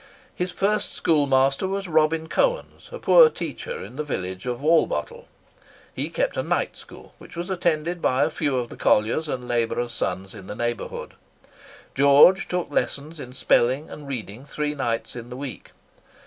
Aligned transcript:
His 0.33 0.51
first 0.51 0.93
schoolmaster 0.93 1.67
was 1.67 1.87
Robin 1.87 2.27
Cowens, 2.27 2.89
a 2.91 2.97
poor 2.97 3.29
teacher 3.29 3.83
in 3.83 3.97
the 3.97 4.03
village 4.03 4.47
of 4.47 4.59
Walbottle. 4.59 5.27
He 5.93 6.09
kept 6.09 6.35
a 6.35 6.41
night 6.41 6.75
school, 6.75 7.13
which 7.19 7.35
was 7.35 7.51
attended 7.51 8.01
by 8.01 8.23
a 8.23 8.31
few 8.31 8.57
of 8.57 8.69
the 8.69 8.77
colliers 8.77 9.29
and 9.29 9.47
labourers' 9.47 9.91
sons 9.91 10.33
in 10.33 10.47
the 10.47 10.55
neighbourhood. 10.55 11.13
George 11.93 12.47
took 12.47 12.71
lessons 12.71 13.19
in 13.19 13.31
spelling 13.31 13.91
and 13.91 14.07
reading 14.07 14.43
three 14.43 14.73
nights 14.73 15.15
in 15.15 15.29
the 15.29 15.37
week. 15.37 15.69